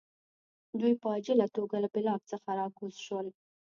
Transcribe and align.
دوی 0.79 0.93
په 1.01 1.07
عاجله 1.13 1.45
توګه 1.57 1.75
له 1.83 1.89
بلاک 1.95 2.21
څخه 2.31 2.49
راکوز 2.59 2.95
شول 3.05 3.27